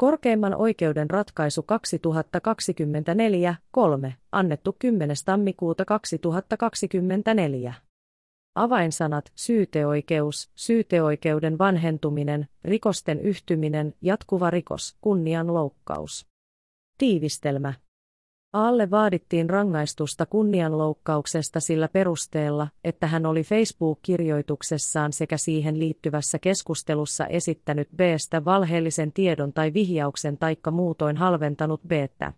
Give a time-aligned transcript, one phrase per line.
[0.00, 1.66] Korkeimman oikeuden ratkaisu
[4.06, 5.16] 2024-3, annettu 10.
[5.24, 7.74] tammikuuta 2024.
[8.54, 16.26] Avainsanat syyteoikeus, syyteoikeuden vanhentuminen, rikosten yhtyminen, jatkuva rikos, kunnianloukkaus.
[16.98, 17.74] Tiivistelmä.
[18.52, 27.88] Aalle vaadittiin rangaistusta kunnianloukkauksesta sillä perusteella, että hän oli Facebook-kirjoituksessaan sekä siihen liittyvässä keskustelussa esittänyt
[27.96, 32.32] Bstä valheellisen tiedon tai vihjauksen taikka muutoin halventanut Btä.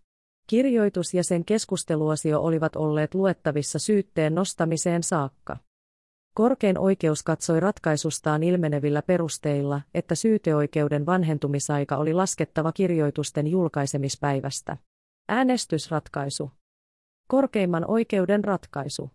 [0.47, 5.57] Kirjoitus ja sen keskusteluosio olivat olleet luettavissa syytteen nostamiseen saakka.
[6.35, 14.77] Korkein oikeus katsoi ratkaisustaan ilmenevillä perusteilla, että syyteoikeuden vanhentumisaika oli laskettava kirjoitusten julkaisemispäivästä.
[15.29, 16.51] Äänestysratkaisu.
[17.29, 19.11] Korkeimman oikeuden ratkaisu.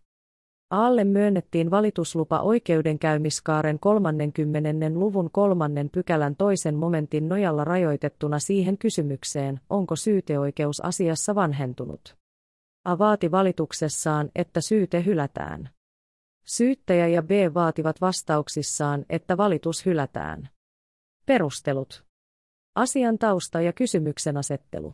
[0.71, 4.89] Aalle myönnettiin valituslupa oikeudenkäymiskaaren 30.
[4.99, 12.17] luvun kolmannen pykälän toisen momentin nojalla rajoitettuna siihen kysymykseen, onko syyteoikeus asiassa vanhentunut.
[12.85, 15.69] A vaati valituksessaan, että syyte hylätään.
[16.45, 20.49] Syyttäjä ja B vaativat vastauksissaan, että valitus hylätään.
[21.25, 22.05] Perustelut.
[22.75, 24.93] Asian tausta ja kysymyksen asettelu.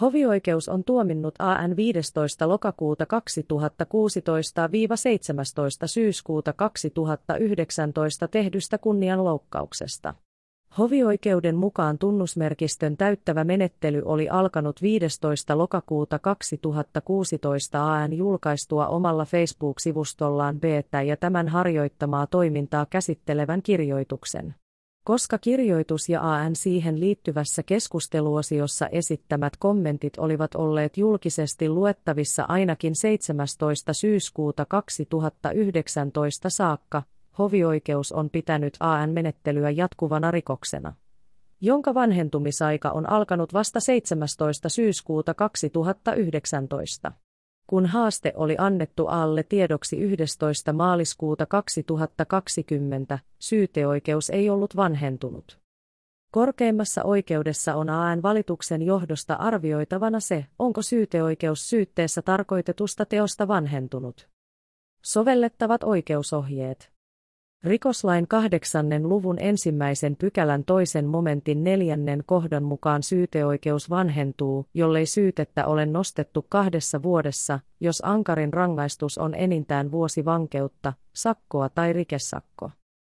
[0.00, 2.48] Hovioikeus on tuominnut AN 15.
[2.48, 3.06] lokakuuta 2016-17.
[5.86, 10.14] syyskuuta 2019 tehdystä kunnianloukkauksesta.
[10.78, 15.58] Hovioikeuden mukaan tunnusmerkistön täyttävä menettely oli alkanut 15.
[15.58, 24.54] lokakuuta 2016 AN julkaistua omalla Facebook-sivustollaan Btä ja tämän harjoittamaa toimintaa käsittelevän kirjoituksen.
[25.08, 33.92] Koska kirjoitus ja AN siihen liittyvässä keskusteluosiossa esittämät kommentit olivat olleet julkisesti luettavissa ainakin 17.
[33.92, 37.02] syyskuuta 2019 saakka,
[37.38, 40.94] hovioikeus on pitänyt AN-menettelyä jatkuvana rikoksena,
[41.60, 44.68] jonka vanhentumisaika on alkanut vasta 17.
[44.68, 47.12] syyskuuta 2019.
[47.68, 50.72] Kun haaste oli annettu alle tiedoksi 11.
[50.72, 55.60] maaliskuuta 2020, syyteoikeus ei ollut vanhentunut.
[56.32, 64.28] Korkeimmassa oikeudessa on AN valituksen johdosta arvioitavana se, onko syyteoikeus syytteessä tarkoitetusta teosta vanhentunut.
[65.02, 66.92] Sovellettavat oikeusohjeet.
[67.64, 75.86] Rikoslain kahdeksannen luvun ensimmäisen pykälän toisen momentin neljännen kohdan mukaan syyteoikeus vanhentuu, jollei syytettä ole
[75.86, 82.70] nostettu kahdessa vuodessa, jos ankarin rangaistus on enintään vuosi vankeutta, sakkoa tai rikesakko.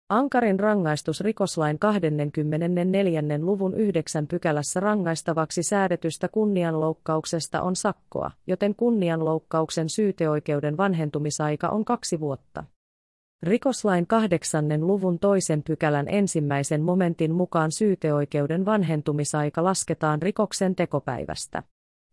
[0.10, 3.22] Ankarin rangaistus rikoslain 24.
[3.42, 12.64] luvun 9 pykälässä rangaistavaksi säädetystä kunnianloukkauksesta on sakkoa, joten kunnianloukkauksen syyteoikeuden vanhentumisaika on kaksi vuotta.
[13.46, 21.64] Rikoslain kahdeksannen luvun toisen pykälän ensimmäisen momentin mukaan syyteoikeuden vanhentumisaika lasketaan rikoksen tekopäivästä.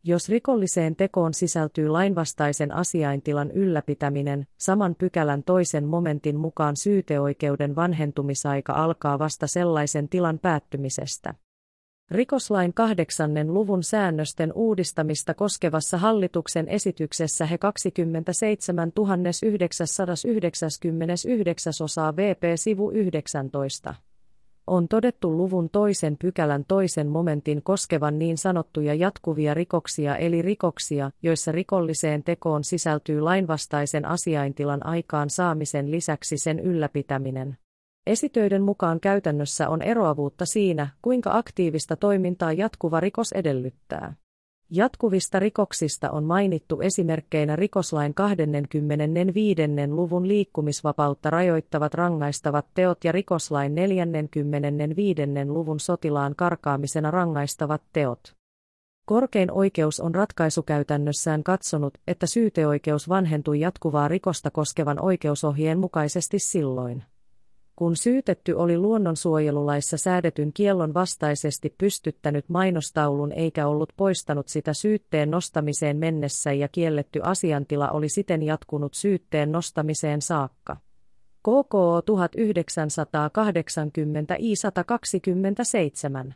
[0.05, 9.19] Jos rikolliseen tekoon sisältyy lainvastaisen asiaintilan ylläpitäminen, saman pykälän toisen momentin mukaan syyteoikeuden vanhentumisaika alkaa
[9.19, 11.35] vasta sellaisen tilan päättymisestä.
[12.13, 18.93] Rikoslain kahdeksannen luvun säännösten uudistamista koskevassa hallituksen esityksessä he 27
[20.25, 23.95] 999 osaa VP sivu 19
[24.67, 31.53] on todettu luvun toisen pykälän toisen momentin koskevan niin sanottuja jatkuvia rikoksia eli rikoksia, joissa
[31.53, 37.57] rikolliseen tekoon sisältyy lainvastaisen asiaintilan aikaan saamisen lisäksi sen ylläpitäminen.
[38.07, 44.15] Esitöiden mukaan käytännössä on eroavuutta siinä, kuinka aktiivista toimintaa jatkuva rikos edellyttää.
[44.71, 49.63] Jatkuvista rikoksista on mainittu esimerkkeinä rikoslain 25.
[49.89, 55.23] luvun liikkumisvapautta rajoittavat rangaistavat teot ja rikoslain 45.
[55.47, 58.21] luvun sotilaan karkaamisena rangaistavat teot.
[59.05, 67.05] Korkein oikeus on ratkaisukäytännössään katsonut, että syyteoikeus vanhentui jatkuvaa rikosta koskevan oikeusohjeen mukaisesti silloin
[67.77, 75.97] kun syytetty oli luonnonsuojelulaissa säädetyn kiellon vastaisesti pystyttänyt mainostaulun eikä ollut poistanut sitä syytteen nostamiseen
[75.97, 80.77] mennessä ja kielletty asiantila oli siten jatkunut syytteen nostamiseen saakka.
[81.43, 86.35] KKO 1980 I 127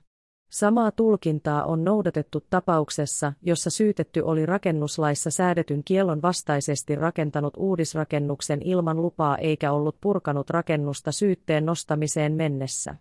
[0.50, 9.02] Samaa tulkintaa on noudatettu tapauksessa, jossa syytetty oli rakennuslaissa säädetyn kiellon vastaisesti rakentanut uudisrakennuksen ilman
[9.02, 12.94] lupaa eikä ollut purkanut rakennusta syytteen nostamiseen mennessä.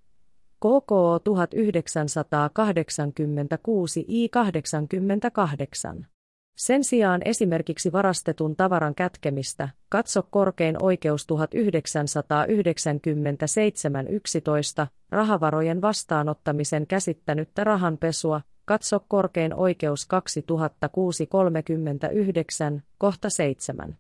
[0.59, 6.07] KKO 1986 I 88
[6.55, 11.27] Sen sijaan esimerkiksi varastetun tavaran kätkemistä, katso korkein oikeus
[14.83, 20.07] 1997-11, rahavarojen vastaanottamisen käsittänyttä rahanpesua, katso korkein oikeus
[22.77, 23.97] 2006-39, kohta 7.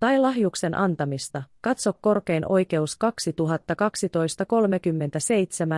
[0.00, 2.98] Tai lahjuksen antamista, katso korkein oikeus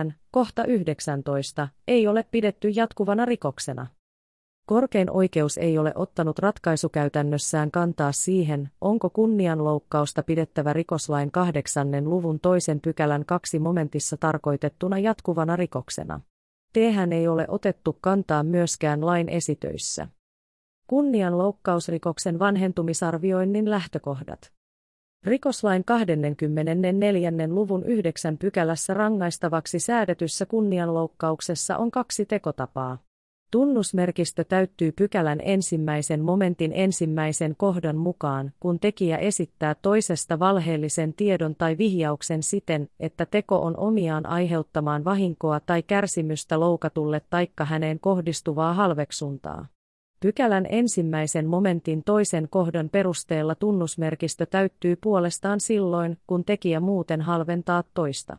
[0.09, 3.87] 2012-37, kohta 19, ei ole pidetty jatkuvana rikoksena.
[4.67, 12.81] Korkein oikeus ei ole ottanut ratkaisukäytännössään kantaa siihen, onko kunnianloukkausta pidettävä rikoslain kahdeksannen luvun toisen
[12.81, 16.21] pykälän kaksi momentissa tarkoitettuna jatkuvana rikoksena.
[16.73, 20.07] Tehän ei ole otettu kantaa myöskään lain esitöissä.
[20.87, 24.51] Kunnianloukkausrikoksen vanhentumisarvioinnin lähtökohdat.
[25.25, 27.31] Rikoslain 24.
[27.47, 33.06] luvun 9 pykälässä rangaistavaksi säädetyssä kunnianloukkauksessa on kaksi tekotapaa.
[33.51, 41.77] Tunnusmerkistö täyttyy pykälän ensimmäisen momentin ensimmäisen kohdan mukaan, kun tekijä esittää toisesta valheellisen tiedon tai
[41.77, 49.67] vihjauksen siten, että teko on omiaan aiheuttamaan vahinkoa tai kärsimystä loukatulle taikka häneen kohdistuvaa halveksuntaa.
[50.19, 58.37] Pykälän ensimmäisen momentin toisen kohdan perusteella tunnusmerkistö täyttyy puolestaan silloin, kun tekijä muuten halventaa toista.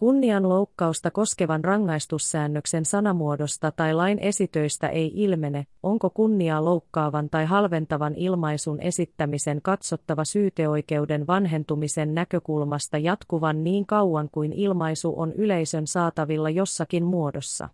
[0.00, 8.80] Kunnianloukkausta koskevan rangaistussäännöksen sanamuodosta tai lain esitöistä ei ilmene, onko kunniaa loukkaavan tai halventavan ilmaisun
[8.80, 17.68] esittämisen katsottava syyteoikeuden vanhentumisen näkökulmasta jatkuvan niin kauan kuin ilmaisu on yleisön saatavilla jossakin muodossa.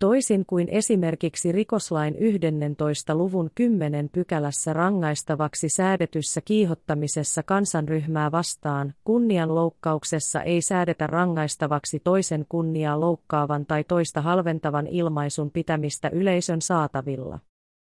[0.00, 3.14] Toisin kuin esimerkiksi rikoslain 11.
[3.14, 13.66] luvun 10 pykälässä rangaistavaksi säädetyssä kiihottamisessa kansanryhmää vastaan, kunnianloukkauksessa ei säädetä rangaistavaksi toisen kunniaa loukkaavan
[13.66, 17.38] tai toista halventavan ilmaisun pitämistä yleisön saatavilla.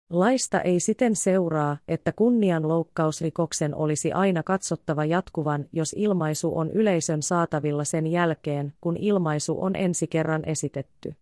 [0.10, 7.84] Laista ei siten seuraa, että kunnianloukkausrikoksen olisi aina katsottava jatkuvan, jos ilmaisu on yleisön saatavilla
[7.84, 11.16] sen jälkeen, kun ilmaisu on ensi kerran esitetty.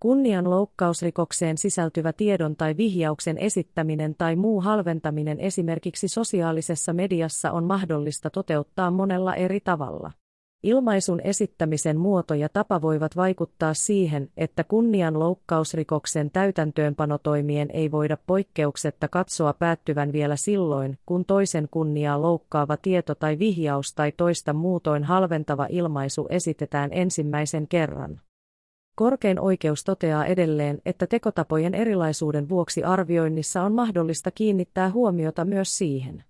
[0.00, 8.90] Kunnianloukkausrikokseen sisältyvä tiedon tai vihjauksen esittäminen tai muu halventaminen esimerkiksi sosiaalisessa mediassa on mahdollista toteuttaa
[8.90, 10.10] monella eri tavalla.
[10.62, 19.52] Ilmaisun esittämisen muoto ja tapa voivat vaikuttaa siihen, että kunnianloukkausrikoksen täytäntöönpanotoimien ei voida poikkeuksetta katsoa
[19.52, 26.26] päättyvän vielä silloin, kun toisen kunniaa loukkaava tieto tai vihjaus tai toista muutoin halventava ilmaisu
[26.30, 28.20] esitetään ensimmäisen kerran.
[28.96, 36.24] Korkein oikeus toteaa edelleen, että tekotapojen erilaisuuden vuoksi arvioinnissa on mahdollista kiinnittää huomiota myös siihen.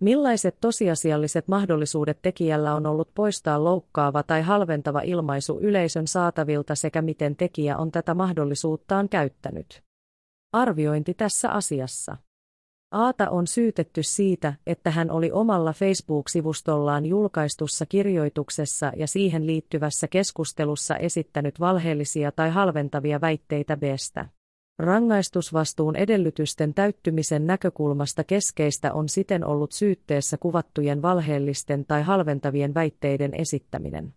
[0.00, 7.36] Millaiset tosiasialliset mahdollisuudet tekijällä on ollut poistaa loukkaava tai halventava ilmaisu yleisön saatavilta sekä miten
[7.36, 9.82] tekijä on tätä mahdollisuuttaan käyttänyt.
[10.52, 12.16] Arviointi tässä asiassa.
[12.92, 20.96] Aata on syytetty siitä, että hän oli omalla Facebook-sivustollaan julkaistussa kirjoituksessa ja siihen liittyvässä keskustelussa
[20.96, 24.28] esittänyt valheellisia tai halventavia väitteitä Bstä.
[24.78, 34.14] Rangaistusvastuun edellytysten täyttymisen näkökulmasta keskeistä on siten ollut syytteessä kuvattujen valheellisten tai halventavien väitteiden esittäminen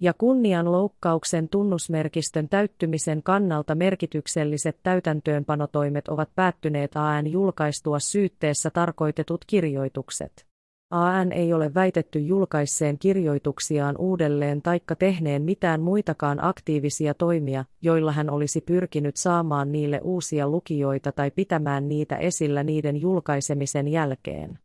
[0.00, 10.46] ja kunnianloukkauksen tunnusmerkistön täyttymisen kannalta merkitykselliset täytäntöönpanotoimet ovat päättyneet AN julkaistua syytteessä tarkoitetut kirjoitukset.
[10.90, 18.30] AN ei ole väitetty julkaisseen kirjoituksiaan uudelleen taikka tehneen mitään muitakaan aktiivisia toimia, joilla hän
[18.30, 24.58] olisi pyrkinyt saamaan niille uusia lukijoita tai pitämään niitä esillä niiden julkaisemisen jälkeen.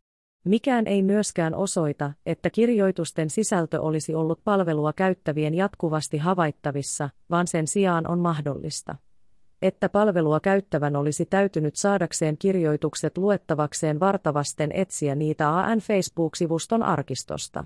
[0.46, 7.66] Mikään ei myöskään osoita, että kirjoitusten sisältö olisi ollut palvelua käyttävien jatkuvasti havaittavissa, vaan sen
[7.66, 8.94] sijaan on mahdollista.
[9.62, 17.64] Että palvelua käyttävän olisi täytynyt saadakseen kirjoitukset luettavakseen vartavasten etsiä niitä AN Facebook-sivuston arkistosta.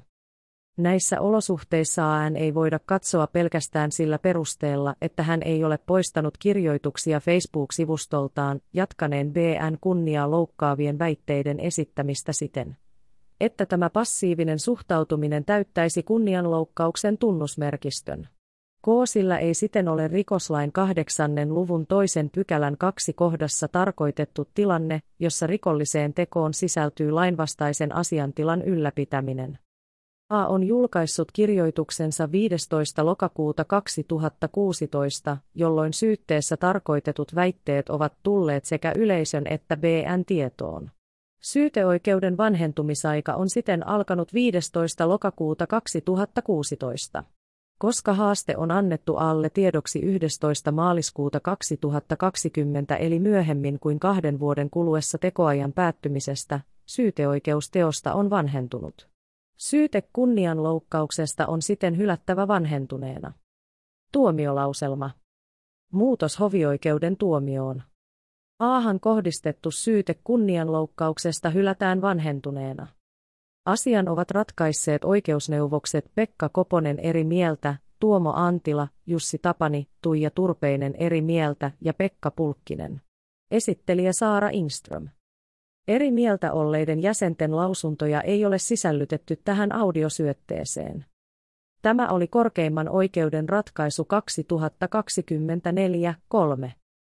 [0.80, 7.20] Näissä olosuhteissa AN ei voida katsoa pelkästään sillä perusteella, että hän ei ole poistanut kirjoituksia
[7.20, 12.76] Facebook-sivustoltaan, jatkaneen BN kunniaa loukkaavien väitteiden esittämistä siten,
[13.40, 18.28] että tämä passiivinen suhtautuminen täyttäisi kunnianloukkauksen tunnusmerkistön.
[18.80, 26.14] Koosilla ei siten ole rikoslain kahdeksannen luvun toisen pykälän kaksi kohdassa tarkoitettu tilanne, jossa rikolliseen
[26.14, 29.58] tekoon sisältyy lainvastaisen asiantilan ylläpitäminen.
[30.30, 33.06] A on julkaissut kirjoituksensa 15.
[33.06, 40.90] lokakuuta 2016, jolloin syytteessä tarkoitetut väitteet ovat tulleet sekä yleisön että BN tietoon.
[41.42, 45.08] Syyteoikeuden vanhentumisaika on siten alkanut 15.
[45.08, 47.24] lokakuuta 2016.
[47.78, 50.72] Koska haaste on annettu alle tiedoksi 11.
[50.72, 59.10] maaliskuuta 2020 eli myöhemmin kuin kahden vuoden kuluessa tekoajan päättymisestä, syyteoikeus teosta on vanhentunut.
[59.60, 63.32] Syyte kunnianloukkauksesta on siten hylättävä vanhentuneena.
[64.12, 65.10] Tuomiolauselma.
[65.92, 67.82] Muutos hovioikeuden tuomioon.
[68.58, 72.86] Aahan kohdistettu syyte kunnianloukkauksesta hylätään vanhentuneena.
[73.66, 81.22] Asian ovat ratkaisseet oikeusneuvokset Pekka Koponen eri mieltä, Tuomo Antila, Jussi Tapani, Tuija Turpeinen eri
[81.22, 83.02] mieltä ja Pekka Pulkkinen.
[83.50, 85.08] Esittelijä Saara Ingström.
[85.90, 91.04] Eri mieltä olleiden jäsenten lausuntoja ei ole sisällytetty tähän audiosyötteeseen.
[91.82, 94.06] Tämä oli korkeimman oikeuden ratkaisu
[96.66, 96.70] 2024-3.